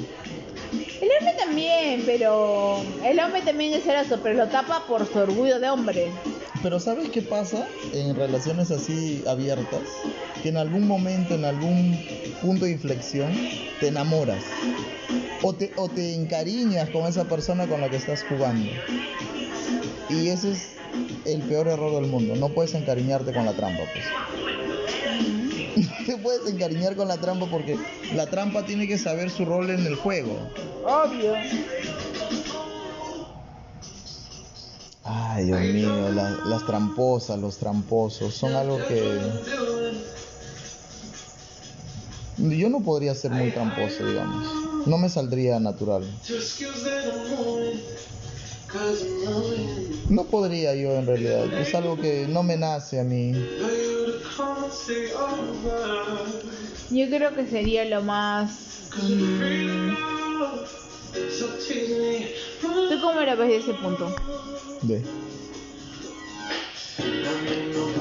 El 0.71 1.09
hombre 1.17 1.33
también, 1.39 2.03
pero 2.05 2.83
el 3.03 3.19
hombre 3.19 3.41
también 3.41 3.73
es 3.73 3.85
celoso, 3.85 4.19
pero 4.21 4.35
lo 4.35 4.49
tapa 4.49 4.85
por 4.85 5.11
su 5.11 5.17
orgullo 5.17 5.59
de 5.59 5.67
hombre. 5.67 6.11
Pero 6.61 6.79
¿sabes 6.79 7.09
qué 7.09 7.21
pasa 7.21 7.67
en 7.93 8.15
relaciones 8.15 8.69
así 8.71 9.23
abiertas? 9.27 9.81
Que 10.43 10.49
en 10.49 10.57
algún 10.57 10.87
momento, 10.87 11.35
en 11.35 11.45
algún 11.45 11.97
punto 12.41 12.65
de 12.65 12.71
inflexión, 12.71 13.31
te 13.79 13.87
enamoras. 13.87 14.43
O 15.41 15.53
te, 15.53 16.15
encariñas 16.15 16.89
con 16.89 17.07
esa 17.07 17.23
persona 17.25 17.65
con 17.65 17.79
la 17.79 17.89
que 17.89 17.95
estás 17.95 18.25
jugando. 18.25 18.69
Y 20.09 20.27
ese 20.27 20.51
es 20.51 20.71
el 21.25 21.41
peor 21.43 21.69
error 21.69 21.93
del 22.01 22.11
mundo. 22.11 22.35
No 22.35 22.49
puedes 22.49 22.73
encariñarte 22.73 23.31
con 23.31 23.45
la 23.45 23.53
trampa, 23.53 23.83
pues. 23.93 24.05
No 25.79 26.05
te 26.05 26.17
puedes 26.17 26.51
encariñar 26.51 26.95
con 26.95 27.07
la 27.07 27.17
trampa 27.17 27.45
porque 27.45 27.77
la 28.13 28.25
trampa 28.25 28.65
tiene 28.65 28.87
que 28.87 28.97
saber 28.97 29.29
su 29.29 29.45
rol 29.45 29.69
en 29.69 29.85
el 29.85 29.95
juego. 29.95 30.35
Obvio. 30.83 31.35
Ay, 35.11 35.45
Dios 35.45 35.61
mío, 35.61 36.11
la- 36.11 36.35
las 36.43 36.63
tramposas, 36.65 37.39
los 37.39 37.57
tramposos, 37.57 38.33
son 38.35 38.55
algo 38.55 38.85
que... 38.87 39.19
Yo 42.37 42.69
no 42.69 42.81
podría 42.83 43.15
ser 43.15 43.31
muy 43.31 43.49
tramposo, 43.49 44.03
digamos. 44.05 44.43
No 44.85 44.97
me 44.99 45.09
saldría 45.09 45.59
natural. 45.59 46.03
No 50.09 50.23
podría 50.25 50.75
yo 50.75 50.95
en 50.95 51.07
realidad. 51.07 51.45
Es 51.59 51.73
algo 51.73 51.99
que 51.99 52.27
no 52.29 52.43
me 52.43 52.55
nace 52.55 52.99
a 52.99 53.03
mí. 53.03 53.33
Yo 56.91 57.07
creo 57.09 57.35
que 57.35 57.45
sería 57.47 57.85
lo 57.85 58.01
más... 58.03 58.51
mm, 58.95 59.89
¿Tú 62.99 63.05
cómo 63.05 63.21
lo 63.21 63.37
ves 63.37 63.47
de 63.47 63.55
ese 63.55 63.73
punto? 63.75 64.13
De. 64.81 65.01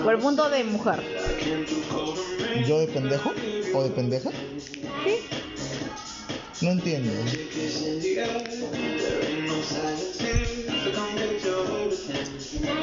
Por 0.03 0.15
el 0.15 0.21
punto 0.21 0.51
de 0.51 0.65
mujer. 0.65 1.01
¿Yo 2.67 2.81
de 2.81 2.89
pendejo? 2.89 3.33
¿O 3.75 3.85
de 3.85 3.91
pendeja? 3.91 4.31
¿Sí? 5.05 5.21
No 6.63 6.73
entiendo. 6.73 7.13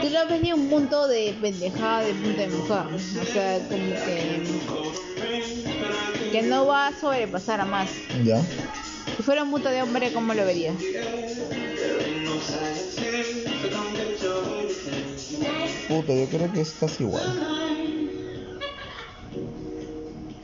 Tú 0.02 0.10
lo 0.10 0.28
ves 0.30 0.42
de 0.42 0.54
un 0.54 0.70
punto 0.70 1.10
de 1.10 1.36
pendejada, 1.42 2.00
de 2.00 2.14
punto 2.14 2.40
de 2.40 2.48
mujer. 2.48 2.86
O 2.94 3.26
sea, 3.26 3.60
como 3.68 3.94
que... 4.06 4.42
Que 6.32 6.42
no 6.44 6.66
va 6.66 6.88
a 6.88 6.98
sobrepasar 6.98 7.60
a 7.60 7.66
más. 7.66 7.90
¿Ya? 8.24 8.42
Si 9.18 9.24
fuera 9.24 9.44
un 9.44 9.52
punto 9.52 9.68
de 9.68 9.82
hombre, 9.82 10.14
¿cómo 10.14 10.34
lo 10.34 10.46
verías? 10.46 10.76
Puta, 15.88 16.14
yo 16.14 16.28
creo 16.28 16.52
que 16.52 16.62
es 16.62 16.74
casi 16.80 17.04
igual. 17.04 17.24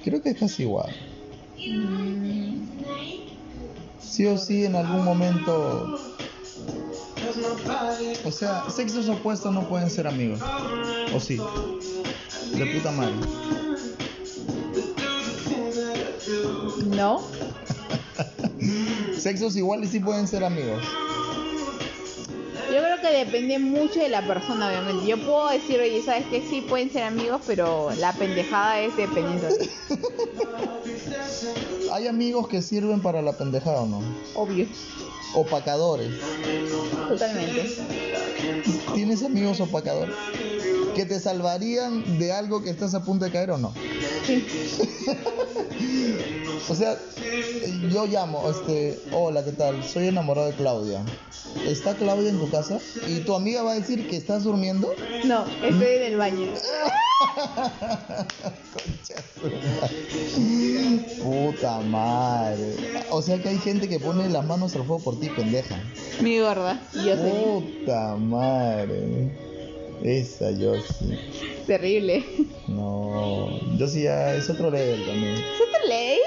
Creo 0.03 0.21
que 0.21 0.29
es 0.29 0.37
casi 0.37 0.63
igual. 0.63 0.95
Sí 3.99 4.25
o 4.25 4.37
sí, 4.37 4.65
en 4.65 4.75
algún 4.75 5.03
momento. 5.03 5.99
O 8.25 8.31
sea, 8.31 8.69
sexos 8.69 9.09
opuestos 9.09 9.53
no 9.53 9.67
pueden 9.67 9.89
ser 9.89 10.07
amigos. 10.07 10.39
¿O 11.13 11.19
sí? 11.19 11.37
De 12.57 12.65
puta 12.67 12.91
madre. 12.91 13.15
no. 16.87 17.21
Sexos 19.17 19.55
iguales 19.55 19.89
sí 19.91 19.99
pueden 19.99 20.27
ser 20.27 20.43
amigos. 20.43 20.83
Yo 22.81 22.87
creo 22.87 23.01
que 23.01 23.25
depende 23.25 23.59
mucho 23.59 23.99
de 23.99 24.09
la 24.09 24.25
persona, 24.25 24.67
obviamente. 24.67 25.05
Yo 25.05 25.15
puedo 25.17 25.49
decir, 25.49 25.79
oye, 25.79 26.01
¿sabes 26.01 26.25
que 26.25 26.41
Sí, 26.41 26.61
pueden 26.61 26.91
ser 26.91 27.03
amigos, 27.03 27.39
pero 27.45 27.91
la 27.99 28.11
pendejada 28.13 28.81
es 28.81 28.97
dependiendo. 28.97 29.49
¿Hay 31.91 32.07
amigos 32.07 32.47
que 32.47 32.63
sirven 32.63 32.99
para 32.99 33.21
la 33.21 33.37
pendejada 33.37 33.81
o 33.81 33.85
no? 33.85 34.01
Obvio, 34.33 34.65
Opacadores. 35.35 36.09
totalmente. 37.07 37.77
¿Tienes 38.95 39.21
amigos 39.21 39.59
opacadores? 39.59 40.15
¿Que 40.95 41.05
te 41.05 41.19
salvarían 41.19 42.17
de 42.17 42.33
algo 42.33 42.63
que 42.63 42.71
estás 42.71 42.95
a 42.95 43.05
punto 43.05 43.25
de 43.25 43.31
caer 43.31 43.51
o 43.51 43.59
no? 43.59 43.71
Sí. 44.31 44.45
O 46.69 46.75
sea, 46.75 46.97
yo 47.89 48.05
llamo, 48.05 48.49
este, 48.49 48.97
hola, 49.11 49.43
¿qué 49.43 49.51
tal? 49.51 49.83
Soy 49.83 50.07
enamorado 50.07 50.47
de 50.47 50.53
Claudia. 50.53 51.01
¿Está 51.67 51.95
Claudia 51.95 52.29
en 52.29 52.39
tu 52.39 52.49
casa? 52.49 52.79
¿Y 53.07 53.19
tu 53.21 53.35
amiga 53.35 53.63
va 53.63 53.71
a 53.71 53.75
decir 53.75 54.07
que 54.07 54.15
estás 54.15 54.43
durmiendo? 54.43 54.95
No, 55.25 55.43
estoy 55.61 55.95
en 55.95 56.03
el 56.03 56.17
baño. 56.17 56.47
Puta 61.21 61.79
madre. 61.81 62.75
O 63.09 63.21
sea 63.21 63.41
que 63.41 63.49
hay 63.49 63.57
gente 63.57 63.89
que 63.89 63.99
pone 63.99 64.29
las 64.29 64.45
manos 64.45 64.73
al 64.75 64.85
fuego 64.85 65.03
por 65.03 65.19
ti, 65.19 65.29
pendeja. 65.29 65.75
Mi 66.21 66.39
gorda. 66.39 66.81
y 66.93 67.05
Yo 67.05 67.17
soy 67.17 67.31
Puta 67.31 68.15
madre. 68.15 69.29
Esa 70.03 70.51
yo 70.51 70.75
sí. 70.75 71.17
Terrible. 71.65 72.23
No, 72.67 73.49
yo 73.77 73.87
sí 73.87 74.03
ya 74.03 74.33
es 74.35 74.49
otro 74.49 74.69
level 74.71 75.05
también. 75.05 75.33
¿Es 75.33 75.61
otra 75.67 75.85
ley? 75.87 76.19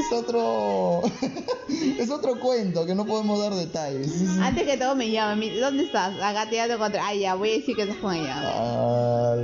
Es 0.00 0.12
otro. 0.12 1.02
es 1.98 2.10
otro 2.10 2.40
cuento 2.40 2.84
que 2.86 2.94
no 2.94 3.04
podemos 3.06 3.38
dar 3.40 3.54
detalles. 3.54 4.10
Antes 4.40 4.64
que 4.64 4.76
todo 4.76 4.94
me 4.96 5.10
llaman. 5.10 5.38
mi- 5.38 5.50
¿Dónde 5.56 5.84
estás? 5.84 6.14
Acá 6.20 6.48
te 6.50 6.56
contra. 6.78 7.06
Ah, 7.06 7.14
ya, 7.14 7.34
voy 7.34 7.50
a 7.50 7.52
decir 7.54 7.76
que 7.76 7.82
estás 7.82 7.98
con 7.98 8.14
ella. 8.14 9.36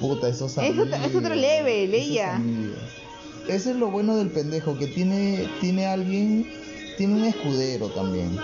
Puta, 0.00 0.28
esos 0.28 0.52
Es 0.52 0.58
amigos. 0.58 0.86
otro- 0.88 1.04
es 1.04 1.14
otro 1.14 1.34
level, 1.34 1.94
ella. 1.94 2.40
Ese 3.48 3.70
es 3.70 3.76
lo 3.76 3.90
bueno 3.90 4.16
del 4.16 4.30
pendejo, 4.30 4.78
que 4.78 4.86
tiene, 4.86 5.48
tiene 5.60 5.86
alguien, 5.86 6.46
tiene 6.96 7.14
un 7.14 7.24
escudero 7.24 7.88
también. 7.88 8.38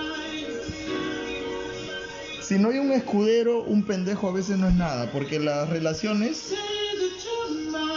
Si 2.48 2.58
no 2.58 2.70
hay 2.70 2.78
un 2.78 2.90
escudero, 2.92 3.62
un 3.62 3.82
pendejo 3.82 4.26
a 4.26 4.32
veces 4.32 4.56
no 4.56 4.68
es 4.68 4.74
nada, 4.74 5.12
porque 5.12 5.38
las 5.38 5.68
relaciones 5.68 6.54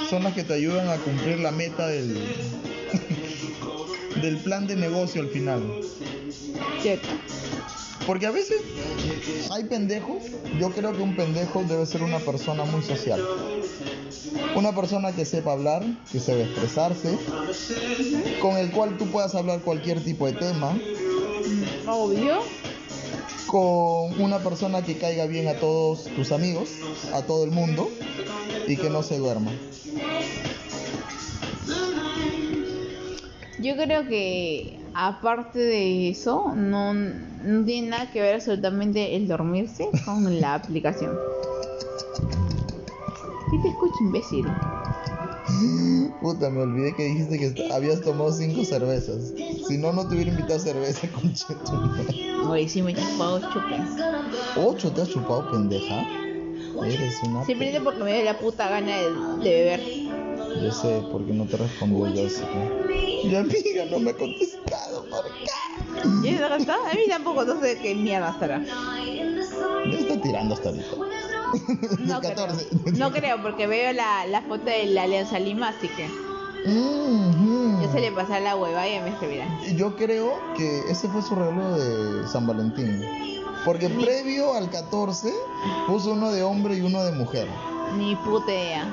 son 0.10 0.26
las 0.26 0.34
que 0.34 0.44
te 0.44 0.56
ayudan 0.56 0.90
a 0.90 0.98
cumplir 0.98 1.40
la 1.40 1.52
meta 1.52 1.88
del, 1.88 2.18
del 4.22 4.38
plan 4.40 4.68
de 4.68 4.76
negocio 4.76 5.22
al 5.22 5.30
final. 5.30 5.64
Cierto. 6.82 7.08
Porque 8.06 8.26
a 8.26 8.32
veces 8.32 8.62
hay 9.52 9.64
pendejos, 9.64 10.24
yo 10.60 10.70
creo 10.72 10.92
que 10.92 11.02
un 11.02 11.16
pendejo 11.16 11.64
debe 11.64 11.86
ser 11.86 12.04
una 12.04 12.20
persona 12.20 12.66
muy 12.66 12.82
social. 12.82 13.26
Una 14.54 14.76
persona 14.76 15.14
que 15.14 15.24
sepa 15.24 15.54
hablar, 15.54 15.82
que 16.12 16.20
sepa 16.20 16.42
expresarse, 16.42 17.18
con 18.42 18.58
el 18.58 18.70
cual 18.72 18.98
tú 18.98 19.06
puedas 19.08 19.34
hablar 19.34 19.62
cualquier 19.62 20.04
tipo 20.04 20.26
de 20.26 20.34
tema, 20.34 20.78
Obvio. 21.88 22.42
Con 23.52 24.22
una 24.22 24.40
persona 24.40 24.82
que 24.82 24.98
caiga 24.98 25.26
bien 25.26 25.50
a 25.50 25.56
todos 25.56 26.06
tus 26.16 26.32
amigos, 26.32 26.70
a 27.14 27.22
todo 27.24 27.44
el 27.44 27.52
mundo, 27.52 27.92
y 28.66 28.78
que 28.78 28.90
no 28.90 29.04
se 29.04 29.18
duerma. 29.18 29.52
Yo 33.60 33.76
creo 33.76 34.08
que 34.08 34.80
aparte 34.94 35.60
de 35.60 36.10
eso, 36.10 36.54
no, 36.56 36.94
tiene 37.66 37.90
nada 37.90 38.10
que 38.10 38.22
ver 38.22 38.36
absolutamente 38.36 39.18
el 39.18 39.28
dormirse 39.28 39.90
con 40.06 40.40
la 40.40 40.54
aplicación. 40.56 41.20
¿Qué 43.52 43.58
te 43.62 43.68
escucho, 43.68 43.96
imbécil? 44.00 44.46
Puta, 46.22 46.50
me 46.50 46.62
olvidé 46.62 46.94
que 46.96 47.04
dijiste 47.04 47.40
que 47.40 47.74
habías 47.74 48.02
tomado 48.02 48.32
cinco 48.32 48.64
cervezas. 48.64 49.34
Si 49.68 49.78
no, 49.78 49.92
no 49.92 50.08
te 50.08 50.16
hubiera 50.16 50.30
invitado 50.32 50.60
cerveza, 50.60 51.08
concheto. 51.22 51.82
Oye, 52.48 52.68
sí 52.70 52.82
me 52.82 52.92
he 52.92 52.96
chupado 52.96 53.40
chupes. 53.52 53.82
¿Ocho 54.56 54.92
te 54.92 55.02
has 55.02 55.10
chupado, 55.10 55.50
pendeja? 55.50 56.06
Eres 56.86 57.22
una... 57.24 57.44
Simplemente 57.46 57.82
porque 57.82 58.04
me 58.04 58.14
dio 58.14 58.24
la 58.24 58.40
puta 58.40 58.70
gana 58.70 58.96
de, 58.98 59.12
de 59.44 59.50
beber. 59.64 59.80
Yo 60.62 60.72
sé, 60.72 61.04
porque 61.12 61.34
no 61.34 61.46
te 61.46 61.58
respondió 61.58 62.06
Jessica. 62.14 62.48
Mi 63.24 63.36
amiga 63.36 63.86
no 63.90 64.00
me 64.00 64.12
ha 64.12 64.18
contestado, 64.18 65.06
¿por 65.10 65.24
qué? 65.24 66.08
¿Y 66.28 66.32
no 66.32 66.56
está? 66.56 66.76
A 66.76 66.94
mí 66.94 67.02
tampoco, 67.10 67.46
no 67.46 67.60
sé 67.62 67.78
qué 67.80 67.96
mierda 67.96 68.30
estará. 68.30 68.60
Me 69.86 69.96
está 69.96 70.20
tirando 70.22 70.54
hasta 70.54 70.70
ahorita. 70.70 70.88
No 72.00 72.20
Del 72.20 72.36
14. 72.36 72.68
creo. 72.68 72.98
No 72.98 73.12
creo, 73.12 73.42
porque 73.42 73.68
veo 73.68 73.94
la, 73.94 74.26
la 74.28 74.42
foto 74.42 74.66
de 74.66 74.86
la 74.88 75.04
Alianza 75.04 75.40
Lima, 75.40 75.70
así 75.70 75.88
que 75.90 76.08
yo 76.64 77.92
se 77.92 78.00
le 78.00 78.12
pasará 78.12 78.40
la 78.40 78.56
hueva 78.56 78.88
y 78.88 79.00
me 79.00 79.10
escribirá. 79.10 79.48
Yo 79.76 79.96
creo 79.96 80.40
que 80.56 80.82
ese 80.92 81.08
fue 81.10 81.22
su 81.22 81.34
regalo 81.36 81.76
de 81.78 82.28
San 82.28 82.46
Valentín. 82.46 83.02
Porque 83.66 83.90
previo 83.90 84.54
al 84.54 84.70
14 84.70 85.34
puso 85.88 86.12
uno 86.12 86.32
de 86.32 86.44
hombre 86.44 86.76
y 86.76 86.82
uno 86.82 87.04
de 87.04 87.12
mujer. 87.14 87.48
Ni 87.98 88.16
puta 88.16 88.52
idea. 88.52 88.88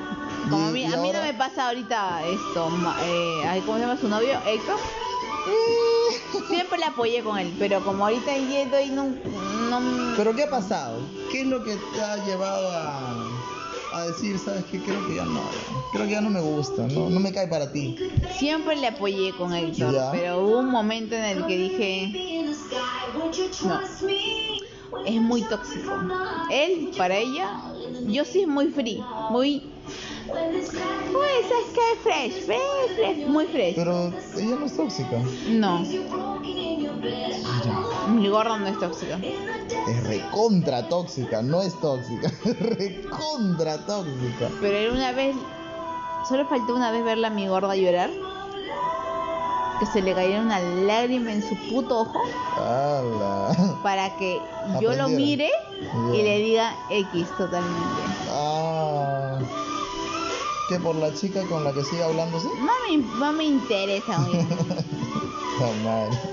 Como 0.49 0.67
a 0.67 0.71
mí, 0.71 0.85
a 0.85 0.97
mí 0.97 1.11
no 1.11 1.21
me 1.21 1.33
pasa 1.33 1.67
ahorita 1.67 2.21
esto. 2.25 2.69
Eh, 3.03 3.61
¿Cómo 3.65 3.77
se 3.77 3.81
llama 3.81 3.97
su 3.97 4.07
novio? 4.07 4.39
Héctor. 4.45 4.77
Siempre 6.49 6.77
le 6.79 6.85
apoyé 6.85 7.23
con 7.23 7.37
él, 7.37 7.55
pero 7.59 7.83
como 7.83 8.05
ahorita 8.05 8.35
yendo 8.35 8.79
y 8.79 8.89
no, 8.89 9.05
no 9.69 9.79
Pero 10.17 10.35
¿qué 10.35 10.43
ha 10.43 10.49
pasado? 10.49 10.97
¿Qué 11.31 11.41
es 11.41 11.47
lo 11.47 11.63
que 11.63 11.75
te 11.93 12.01
ha 12.01 12.23
llevado 12.25 12.69
a, 12.71 13.27
a 13.93 14.05
decir, 14.07 14.37
sabes 14.39 14.63
qué? 14.71 14.79
Creo 14.79 15.05
que 15.07 15.15
ya 15.15 15.25
no, 15.25 15.41
creo 15.93 16.05
que 16.05 16.11
ya 16.11 16.21
no 16.21 16.29
me 16.29 16.41
gusta, 16.41 16.87
no, 16.87 17.09
no 17.09 17.19
me 17.19 17.31
cae 17.31 17.47
para 17.47 17.71
ti. 17.71 17.95
siempre 18.37 18.75
le 18.75 18.87
apoyé 18.87 19.33
con 19.35 19.53
Héctor, 19.53 19.93
Ya. 19.93 20.11
pero 20.11 20.41
hubo 20.43 20.59
un 20.59 20.69
momento 20.69 21.15
en 21.15 21.23
el 21.25 21.45
que 21.45 21.57
dije, 21.57 22.51
no, 23.63 23.79
es 25.05 25.21
muy 25.21 25.41
tóxico. 25.43 25.91
Él, 26.51 26.91
para 26.97 27.15
ella, 27.17 27.61
yo 28.07 28.25
sí 28.25 28.41
es 28.41 28.47
muy 28.47 28.67
free, 28.69 29.03
muy... 29.29 29.63
Pues, 30.27 30.65
es 30.65 30.69
que 31.73 31.81
fresh, 32.03 32.45
fresh, 32.45 32.95
fresh, 32.95 33.27
muy 33.27 33.45
fresh. 33.47 33.75
Pero 33.75 34.13
ella 34.37 34.55
no 34.59 34.65
es 34.67 34.77
tóxica. 34.77 35.17
No, 35.49 35.79
Mira, 35.79 36.03
mi 38.09 38.27
gordo 38.29 38.57
no 38.57 38.67
es 38.67 38.79
tóxico. 38.79 39.13
es 39.87 40.03
recontra 40.07 40.87
tóxica, 40.87 41.41
no 41.41 41.61
es 41.61 41.79
tóxica, 41.79 42.27
es 42.45 42.59
recontra 42.59 43.85
tóxica. 43.85 44.49
Pero 44.61 44.77
él 44.77 44.91
una 44.91 45.11
vez, 45.11 45.35
solo 46.27 46.45
faltó 46.47 46.75
una 46.75 46.91
vez 46.91 47.03
verla 47.03 47.27
a 47.27 47.31
mi 47.31 47.47
gorda 47.47 47.75
llorar, 47.75 48.09
que 49.79 49.85
se 49.85 50.01
le 50.01 50.13
cayera 50.13 50.41
una 50.41 50.59
lágrima 50.59 51.31
en 51.31 51.41
su 51.41 51.55
puto 51.69 52.01
ojo 52.01 52.21
para 53.81 54.15
que 54.17 54.41
yo 54.81 54.93
lo 54.93 55.07
mire 55.07 55.49
y 56.13 56.21
le 56.21 56.39
diga 56.39 56.75
X 56.89 57.27
totalmente. 57.37 58.01
Ah. 58.29 59.39
¿Qué 60.67 60.79
por 60.79 60.95
la 60.95 61.11
chica 61.15 61.41
con 61.47 61.63
la 61.63 61.73
que 61.73 61.83
sigue 61.83 62.03
hablándose? 62.03 62.47
No 62.59 62.73
me, 62.87 62.97
no 63.17 63.33
me 63.33 63.43
interesa, 63.43 64.23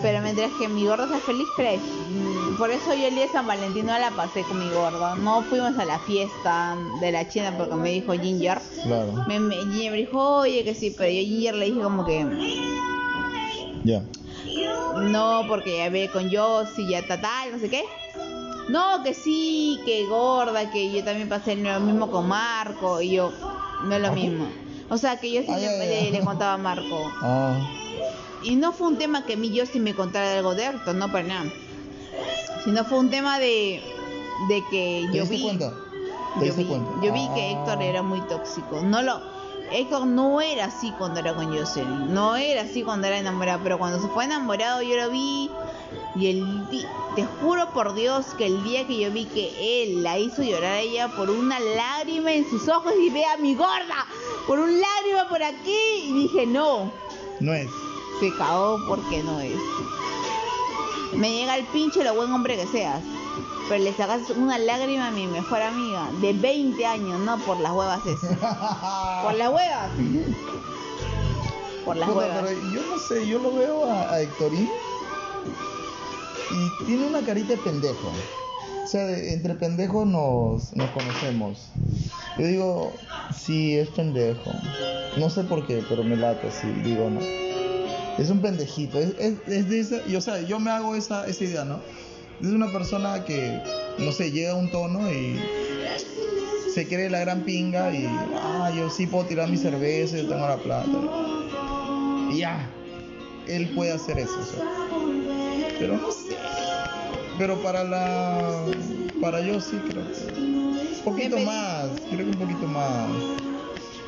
pero 0.03 0.21
mientras 0.23 0.51
que 0.59 0.69
mi 0.69 0.87
gorda 0.87 1.09
sea 1.09 1.19
feliz, 1.21 1.49
fresh. 1.57 1.81
Mm, 1.81 2.57
Por 2.57 2.71
eso 2.71 2.95
yo 2.95 3.07
el 3.09 3.15
día 3.15 3.27
de 3.27 3.33
San 3.33 3.47
Valentín 3.47 3.87
no 3.87 3.99
la 3.99 4.11
pasé 4.13 4.43
con 4.45 4.59
mi 4.59 4.71
gorda. 4.71 5.15
No 5.17 5.43
fuimos 5.43 5.77
a 5.79 5.85
la 5.85 5.99
fiesta 6.01 6.77
de 7.01 7.13
la 7.13 7.29
China 7.29 7.55
porque 7.59 7.75
me 7.75 7.91
dijo 7.91 8.13
Ginger. 8.13 8.61
Claro. 8.85 9.13
Me, 9.27 9.39
me- 9.41 9.57
Ginger 9.57 9.91
me 9.93 9.97
dijo, 9.99 10.39
oye, 10.39 10.65
que 10.65 10.75
sí, 10.75 10.95
pero 10.97 11.11
yo 11.11 11.21
Ginger 11.21 11.55
le 11.57 11.67
dije 11.67 11.81
como 11.81 12.05
que... 12.05 12.25
Ya. 13.85 14.03
No, 15.03 15.43
porque 15.49 15.77
ya 15.79 15.91
ve 15.91 16.09
con 16.13 16.31
Josie, 16.35 16.87
ya 16.89 17.01
está 17.01 17.21
tal, 17.21 17.53
no 17.53 17.59
sé 17.59 17.69
qué. 17.69 17.85
No, 18.69 19.03
que 19.05 19.15
sí, 19.15 19.79
que 19.85 20.07
gorda, 20.07 20.71
que 20.71 20.91
yo 20.91 21.05
también 21.05 21.29
pasé 21.29 21.55
lo 21.57 21.79
mismo 21.81 22.11
con 22.11 22.27
Marco, 22.27 23.01
y 23.01 23.11
yo, 23.13 23.31
no 23.85 23.95
es 23.95 24.01
lo 24.03 24.13
mismo. 24.13 24.47
O 24.89 24.97
sea, 24.99 25.19
que 25.21 25.31
yo 25.33 25.43
sí 25.43 25.49
Ah, 25.51 25.57
le, 25.59 26.11
le 26.11 26.21
contaba 26.21 26.55
a 26.55 26.59
Marco. 26.59 26.99
Ah. 27.23 27.59
Y 28.47 28.55
no 28.57 28.73
fue 28.73 28.89
un 28.89 28.97
tema 28.97 29.27
que 29.27 29.35
a 29.35 29.37
mí 29.37 29.51
yo 29.51 29.65
me 29.81 29.95
contara 29.95 30.37
algo 30.39 30.55
de 30.55 30.67
Héctor, 30.67 30.95
no 30.95 31.11
para 31.11 31.25
nada. 31.27 31.53
Sino 32.65 32.85
fue 32.85 32.99
un 32.99 33.11
tema 33.11 33.39
de, 33.39 33.83
de 34.49 34.65
que 34.71 35.09
¿Te 35.11 35.19
yo 35.19 35.27
vi. 35.27 35.43
cuenta? 35.43 35.73
¿Te 36.39 36.47
Yo 36.47 36.55
vi, 36.55 36.65
cuenta? 36.65 36.91
yo 37.03 37.13
vi 37.13 37.29
que 37.35 37.41
Ah. 37.43 37.51
Héctor 37.51 37.83
era 37.83 38.03
muy 38.03 38.21
tóxico. 38.23 38.81
No 38.83 39.03
lo, 39.03 39.21
Héctor 39.73 40.07
no 40.07 40.41
era 40.41 40.67
así 40.67 40.93
cuando 40.93 41.21
era 41.21 41.35
con 41.35 41.47
Jocelyn. 41.57 42.13
No 42.15 42.37
era 42.37 42.63
así 42.63 42.83
cuando 42.83 43.07
era 43.09 43.19
enamorado. 43.19 43.61
Pero 43.63 43.79
cuando 43.79 44.01
se 44.01 44.09
fue 44.09 44.25
enamorado 44.25 44.81
yo 44.83 44.97
lo 44.97 45.11
vi. 45.11 45.51
Y 46.15 46.29
el 46.29 46.69
di- 46.71 46.87
te 47.15 47.25
juro 47.41 47.71
por 47.73 47.95
Dios 47.95 48.27
que 48.39 48.47
el 48.47 48.63
día 48.65 48.87
que 48.87 48.99
yo 48.99 49.11
vi 49.11 49.25
que 49.27 49.83
él 49.83 50.03
la 50.03 50.19
hizo 50.19 50.43
llorar 50.43 50.73
a 50.73 50.81
ella 50.81 51.09
por 51.17 51.31
una 51.31 51.59
lágrima 51.61 52.33
en 52.33 52.49
sus 52.49 52.69
ojos 52.69 52.93
y 53.01 53.11
ve 53.11 53.25
a 53.25 53.37
mi 53.39 53.55
gorda 53.55 54.07
por 54.47 54.59
un 54.59 54.71
lágrima 54.81 55.29
por 55.29 55.43
aquí 55.43 55.77
y 56.05 56.13
dije 56.13 56.47
no, 56.47 56.91
No 57.41 57.53
es. 57.53 57.69
Se 58.21 58.35
cagó 58.37 58.79
porque 58.89 59.23
no 59.23 59.41
es. 59.41 59.57
Me 61.15 61.31
llega 61.33 61.57
el 61.57 61.65
pinche 61.67 62.03
lo 62.05 62.15
buen 62.15 62.31
hombre 62.33 62.57
que 62.57 62.67
seas. 62.67 63.03
Pero 63.69 63.83
le 63.83 63.93
sacas 63.95 64.31
una 64.31 64.59
lágrima 64.59 65.09
a 65.09 65.11
mi 65.11 65.27
mejor 65.27 65.61
amiga 65.61 66.09
de 66.21 66.33
20 66.35 66.87
años, 66.87 67.19
no 67.21 67.37
por 67.41 67.59
las 67.59 67.73
huevas 67.73 68.01
eso. 68.07 68.29
Por 69.25 69.35
las 69.35 69.49
huevas. 69.53 69.91
Por 71.85 71.97
las 71.97 72.09
huevas. 72.11 72.39
pero 72.45 72.73
yo 72.73 72.81
no 72.89 72.99
sé, 72.99 73.27
yo 73.27 73.39
lo 73.41 73.53
veo 73.55 73.91
a, 73.91 74.13
a 74.13 74.21
Héctorín 74.21 74.69
y 76.51 76.85
tiene 76.85 77.07
una 77.07 77.23
carita 77.23 77.55
de 77.55 77.59
pendejo. 77.59 78.13
O 78.85 78.87
sea, 78.87 79.05
de- 79.05 79.33
entre 79.33 79.55
pendejos 79.55 80.07
nos, 80.07 80.73
nos 80.77 80.91
conocemos. 80.91 81.59
Yo 82.39 82.47
digo, 82.47 82.93
sí, 83.37 83.77
es 83.77 83.89
pendejo. 83.89 84.53
No 85.17 85.29
sé 85.29 85.43
por 85.45 85.67
qué, 85.67 85.83
pero 85.89 86.05
me 86.05 86.17
late 86.17 86.47
así, 86.49 86.69
digo, 86.85 87.11
no. 87.11 87.21
Es 88.19 88.31
un 88.31 88.41
pendejito. 88.41 88.99
Es, 88.99 89.15
es, 89.19 89.35
es 89.47 89.69
de 89.69 89.81
esa, 89.81 89.97
y, 90.07 90.17
o 90.17 90.21
sea, 90.21 90.41
yo 90.43 90.59
me 90.59 90.71
hago 90.71 90.95
esa, 90.95 91.27
esa 91.27 91.45
idea, 91.45 91.65
¿no? 91.65 91.81
Es 92.41 92.49
una 92.49 92.71
persona 92.71 93.25
que, 93.25 93.61
no 93.99 94.13
sé, 94.13 94.31
llega 94.31 94.53
a 94.53 94.55
un 94.57 94.71
tono 94.71 95.11
y 95.11 95.39
se 96.73 96.87
cree 96.87 97.09
la 97.09 97.21
gran 97.21 97.41
pinga 97.43 97.95
y, 97.95 98.07
ah, 98.07 98.71
yo 98.77 98.91
sí 98.91 99.07
puedo 99.07 99.25
tirar 99.25 99.49
mi 99.49 99.57
cerveza, 99.57 100.17
yo 100.19 100.29
tengo 100.29 100.47
la 100.47 100.57
plata. 100.57 100.91
Y 102.31 102.39
ya, 102.39 102.71
él 103.47 103.71
puede 103.75 103.93
hacer 103.93 104.19
eso. 104.19 104.39
o 104.39 104.45
sea. 104.45 104.65
Pero 105.79 105.97
no 105.97 106.11
sé. 106.11 106.37
Pero 107.39 107.63
para 107.63 107.85
la. 107.85 108.65
Para 109.21 109.41
yo 109.41 109.61
sí 109.61 109.77
creo 109.89 110.05
que. 110.05 110.41
Un 110.41 111.15
poquito 111.15 111.39
más, 111.39 111.89
creo 112.11 112.25
que 112.27 112.37
un 112.37 112.39
poquito 112.39 112.67
más. 112.67 113.09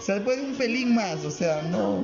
O 0.09 0.11
sea, 0.11 0.25
puede 0.25 0.41
un 0.41 0.55
pelín 0.55 0.95
más, 0.95 1.23
o 1.27 1.31
sea, 1.31 1.61
no. 1.71 2.01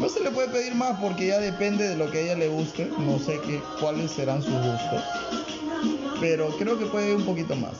No 0.00 0.08
se 0.08 0.20
le 0.22 0.30
puede 0.30 0.46
pedir 0.50 0.72
más 0.76 0.96
porque 1.00 1.26
ya 1.26 1.40
depende 1.40 1.88
de 1.88 1.96
lo 1.96 2.08
que 2.08 2.18
a 2.18 2.20
ella 2.20 2.36
le 2.36 2.46
guste. 2.46 2.88
No 2.96 3.18
sé 3.18 3.40
qué, 3.44 3.60
cuáles 3.80 4.12
serán 4.12 4.40
sus 4.40 4.52
gustos. 4.52 5.02
Pero 6.20 6.50
creo 6.56 6.78
que 6.78 6.86
puede 6.86 7.12
un 7.12 7.24
poquito 7.24 7.56
más. 7.56 7.72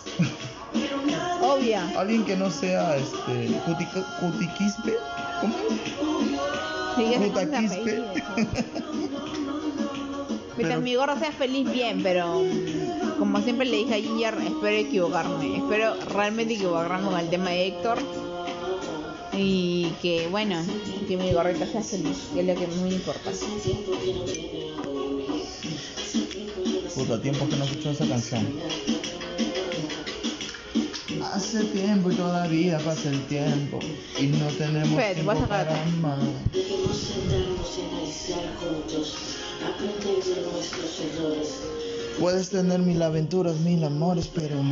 Obvia. 1.40 1.88
Alguien 1.96 2.24
que 2.24 2.34
no 2.36 2.50
sea 2.50 2.96
este. 2.96 3.50
cutic- 3.64 4.04
cutiquispe. 4.18 4.96
¿Cómo? 5.40 5.54
Sí, 6.96 7.04
ya 7.12 7.20
se 7.20 7.28
Puta 7.28 7.40
pone 7.46 7.58
quispe. 7.60 7.80
apellido. 7.80 8.12
Mientras 10.56 10.80
mi 10.82 10.94
gorra 10.96 11.16
sea 11.20 11.30
feliz, 11.30 11.70
bien, 11.70 12.00
pero 12.02 12.40
mm, 12.40 13.18
como 13.20 13.40
siempre 13.40 13.66
le 13.66 13.76
dije 13.76 13.94
a 13.94 13.98
Ginger, 13.98 14.34
espero 14.44 14.76
equivocarme. 14.76 15.58
Espero 15.58 15.94
realmente 16.12 16.54
equivocarme 16.54 17.08
con 17.08 17.20
el 17.20 17.30
tema 17.30 17.50
de 17.50 17.68
Héctor. 17.68 17.98
Y 19.36 19.92
que, 20.00 20.28
bueno, 20.28 20.62
que 21.08 21.16
mi 21.16 21.32
gorrita 21.32 21.66
sea 21.66 21.82
feliz, 21.82 22.16
que 22.32 22.40
es 22.40 22.46
lo 22.46 22.54
que 22.54 22.66
me 22.66 22.88
importa. 22.94 23.30
Puta, 26.94 27.20
tiempo 27.20 27.48
que 27.48 27.56
no 27.56 27.64
escucho 27.64 27.90
esa 27.90 28.06
canción. 28.06 28.46
Hace 31.32 31.64
tiempo 31.64 32.12
y 32.12 32.14
todavía 32.14 32.78
pasa 32.78 33.08
el 33.08 33.20
tiempo 33.26 33.80
y 34.20 34.26
no 34.26 34.46
tenemos 34.56 34.96
te 34.96 35.14
tiempo 35.14 35.32
a 35.32 35.46
para 35.48 35.84
más. 36.00 36.18
Debemos 36.52 36.96
sentarnos 36.96 37.76
y 37.76 37.80
analizar 37.90 38.44
juntos, 38.60 39.16
aprender 39.60 40.22
de 40.22 40.52
nuestros 40.52 41.00
errores. 41.00 41.48
Puedes 42.20 42.50
tener 42.50 42.78
mil 42.80 43.02
aventuras, 43.02 43.56
mil 43.60 43.82
amores, 43.82 44.30
pero 44.32 44.62